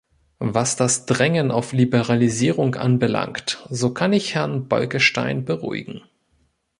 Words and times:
Was 0.55 0.77
das 0.77 1.05
Drängen 1.05 1.51
auf 1.51 1.73
Liberalisierung 1.73 2.73
anbelangt, 2.73 3.63
so 3.69 3.93
kann 3.93 4.13
ich 4.13 4.33
Herrn 4.33 4.67
Bolkestein 4.67 5.45
beruhigen. 5.45 6.01